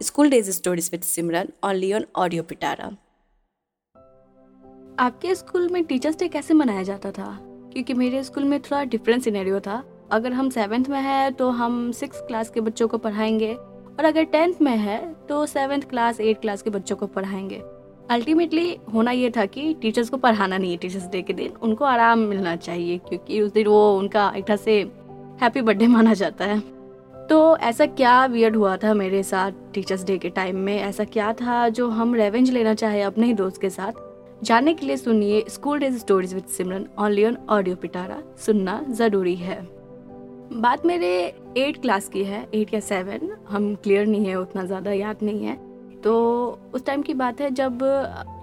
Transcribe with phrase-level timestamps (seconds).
[0.00, 2.86] School days stories with Simran only on audio Pitara
[4.98, 7.38] आपके school में teachers day कैसे मनाया जाता था?
[7.72, 11.90] क्योंकि मेरे स्कूल में थोड़ा डिफरेंट सिनेरियो था। अगर हम सेवन्थ में है तो हम
[11.92, 16.40] सिक्स क्लास के बच्चों को पढ़ाएँगे। और अगर टेंथ में है तो सेवन्थ क्लास एट
[16.40, 17.62] क्लास के बच्चों को पढ़ाएँगे।
[18.10, 21.84] अल्टीमेटली होना ये था कि टीचर्स को पढ़ाना नहीं है टीचर्स डे के दिन। उनको
[21.84, 24.80] आराम मिलना चाहिए, क्योंकि उस दिन वो उनका एक तरह से
[25.42, 26.73] हैप्पी बर्थडे माना जाता है।
[27.30, 30.76] तो ऐसा क्या वियर्ड हुआ था मेरे साथ टीचर्स डे के टाइम में?
[30.78, 33.92] ऐसा क्या था जो हम रेवेंज लेना चाहे अपने ही दोस्त के साथ?
[34.44, 39.34] जानने के लिए सुनिए school days stories with Simran only on audio Pitara सुनना ज़रूरी
[39.36, 39.60] है।
[40.52, 41.12] बात मेरे
[41.56, 45.44] एट क्लास की है एट या सेवन हम क्लियर नहीं है, उतना ज़्यादा याद नहीं
[45.44, 45.56] है।
[46.02, 46.14] तो
[46.74, 47.78] उस टाइम की बात है जब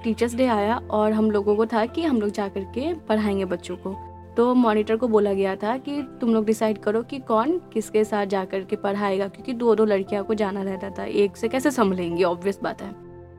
[0.03, 3.45] टीचर्स डे आया और हम लोगों को था कि हम लोग जा कर के पढ़ाएँगे
[3.45, 3.95] बच्चों को।
[4.37, 8.25] तो मॉनिटर को बोला गया था कि तुम लोग डिसाइड करो कि कौन किसके साथ
[8.25, 11.71] जा कर के पढ़ाएगा, क्योंकि दो दो लड़कियों को जाना रहता था। एक से कैसे
[11.71, 12.23] संभलेंगी?
[12.23, 12.91] ऑब्वियस बात है।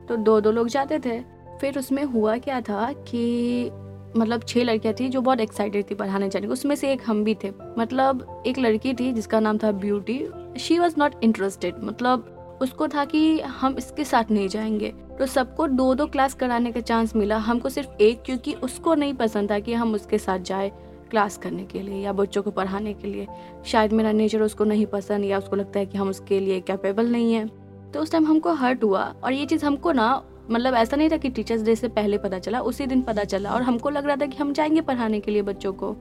[0.07, 1.19] तो दो दो लोग जाते थे।
[1.61, 3.71] फिर उसमें हुआ क्या था कि
[4.17, 7.23] मतलब छह लड़कियाँ थी जो बहुत एक्साइटेड थी पढ़ाने जाने को। उसमें से एक हम
[7.23, 10.25] भी थे। मतलब एक लड़की थी जिसका नाम था beauty
[10.59, 12.29] she was not interested मतलब
[12.61, 16.79] उसको था कि हम इसके साथ नहीं जाएँगे। तो सबको दो दो क्लास कराने का
[16.79, 20.71] चांस मिला। हमको सिर्फ़ एक, क्योंकि उसको नहीं पसंद था कि हम उसके साथ जाए।
[21.13, 23.27] क्लास करने के लिए या बच्चों को पढ़ाने के लिए।
[23.65, 27.11] शायद मेरा नेचर उसको नहीं पसंद या उसको लगता है कि हम उसके लिए कैपेबल
[27.11, 27.47] नहीं है।
[27.93, 31.17] तो उस टाइम हमको हर्ट हुआ और ये चीज़ हमको ना मतलब ऐसा नहीं था
[31.17, 34.15] कि टीचर्स डे से पहले पता चला, उसी दिन पता चला और हमको लग रहा
[34.15, 35.91] था कि हम जाएँगे पढ़ाने के लिए बच्चों को।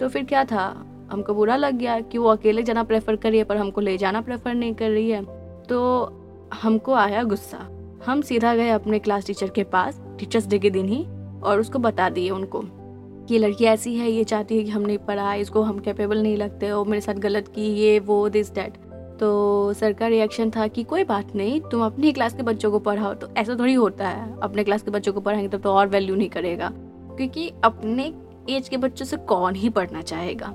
[0.00, 0.86] तो फिर क्या था?
[1.12, 3.98] हमको बुरा लग गया कि वो अकेले जाना प्रेफर कर रही है पर हमको ले
[3.98, 5.24] जाना प्रेफर नहीं कर रही है।
[5.62, 5.78] तो
[6.62, 7.68] हमको आया गुस्सा।
[8.06, 11.04] हम सीधा गए अपने क्लास टीचर के पास टीचर्स डे के दिन ही,
[11.40, 12.64] और उसको बता दिए उनको।
[13.28, 16.36] कि लड़की ऐसी है ये चाहती है कि हम नहीं पढ़ा इसको हम कैपेबल नहीं
[16.36, 18.72] लगते और मेरे साथ गलत की ये वो दिस डैट
[19.20, 22.78] तो सर का रिएक्शन था कि कोई बात नहीं तुम अपनी क्लास के बच्चों को
[22.78, 25.86] पढ़ाओ तो ऐसा थोड़ी होता है। अपने क्लास के बच्चों को पढ़ाएँगे तब तो, और
[25.86, 26.72] वैल्यू नहीं करेगा।
[27.16, 28.14] क्योंकि अपने
[28.50, 30.46] एज के बच्चों से कौन ही पढ़ना चाहेगा?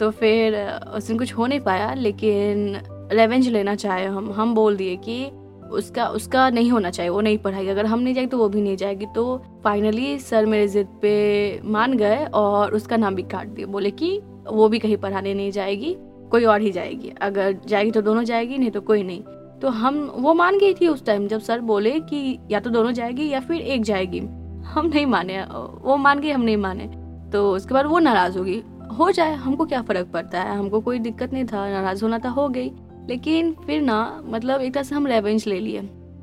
[0.00, 2.78] तो फिर उसमें कुछ हो नहीं पाया लेकिन
[3.12, 5.30] रेवेंज लेना चाहे हम हम बोल दिए कि
[5.70, 8.62] उसका उसका नहीं होना चाहिए, वो नहीं पढ़ाएगी। अगर हम नहीं जाएँगे तो वो भी
[8.62, 13.48] नहीं जाएगी। तो फाइनली सर मेरे ज़िद पे मान गए और उसका नाम भी काट
[13.48, 15.94] दिया बोले कि वो भी कहीं पढ़ाने नहीं जाएगी,
[16.30, 19.22] कोई और ही जाएगी। अगर जाएगी तो दोनों जाएगी, नहीं तो कोई नहीं।
[19.60, 22.92] तो हम, वो मान गई थी उस टाइम जब सर बोले कि या तो दोनों
[22.92, 24.18] जाएगी या फिर एक जाएगी।
[24.64, 25.40] हम नहीं माने,
[25.82, 26.86] वो मान गए हम नहीं माने।
[27.32, 28.62] तो उसके बाद वो नाराज़ होगी
[28.98, 30.56] हो जाए, हमको क्या फ़र्क पड़ता है?
[30.56, 32.70] हमको कोई दिक्कत नहीं था, नाराज़ होना था हो गई।
[33.10, 35.80] लेकिन फिर ना मतलब एक तरह से हम रेवेंज ले लिए।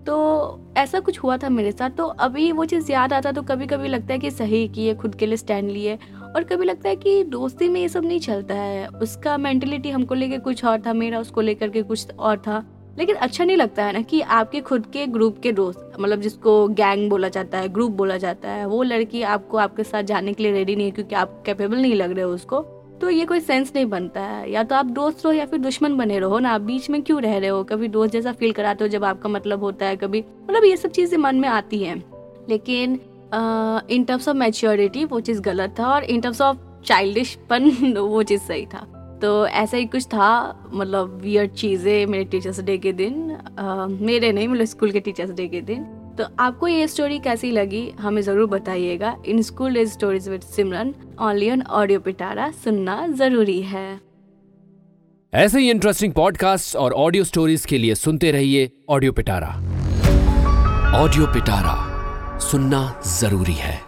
[0.08, 0.16] तो
[0.78, 3.88] ऐसा कुछ हुआ था मेरे साथ तो अभी वो चीज़ याद आता तो कभी कभी
[3.88, 5.98] लगता है कि सही किए, खुद के लिए स्टैंड लिए,
[6.36, 10.16] और कभी लगता है कि दोस्ती में ये सब नहीं चलता है। उसका मेंटेलिटी हमको
[10.16, 12.64] लेके कुछ और था, मेरा उसको लेकर के कुछ और था।
[13.00, 16.68] लेकिन अच्छा नहीं लगता है ना कि आपके खुद के ग्रुप के दोस्त मतलब जिसको
[16.68, 20.44] गैंग बोला जाता है ग्रुप बोला जाता है, वो लड़की आपको आपके साथ जाने के
[20.44, 22.66] लिए रेडी नहीं है, क्योंकि आप कैपेबल नहीं लग रहे हो उसको।
[23.02, 25.98] तो ये कोई सेंस नहीं बनता है। या तो आप दोस्त रहो या फिर दुश्मन
[25.98, 27.64] बने रहो ना आप बीच में क्यों रह रहे हो?
[27.64, 30.24] कभी दोस्त जैसा फील कराते हो जब आपका मतलब होता है कभी?
[30.50, 32.04] मतलब ये सब चीज़ें मन में आती हैं।
[32.50, 33.00] लेकिन
[33.92, 38.42] इन टर्म्स ऑफ़ मैच्योरिटी वो चीज़ गलत था और इन टर्म्स ऑफ़ चाइल्डिशपन वो चीज़
[38.42, 38.86] सही था।
[39.22, 40.30] तो ऐसा ही कुछ था
[40.74, 45.32] मतलब वियर चीज़ें मेरे टीचर्स डे के दिन आ, मेरे नहीं मतलब स्कूल के टीचर्स
[45.32, 45.86] डे के दिन।
[46.18, 50.94] तो आपको ये स्टोरी कैसी लगी, हमें ज़रूर बताइएगा। इन school days stories with Simran
[51.20, 54.00] only on audio Pitara सुनना ज़रूरी है।
[55.34, 59.48] ऐसे ही इंटरेस्टिंग पॉडकास्ट और ऑडियो स्टोरीज के लिए सुनते रहिए ऑडियो पिटारा
[60.96, 61.76] ऑडियो पिटारा
[62.42, 62.82] सुनना
[63.20, 63.80] ज़रूरी है।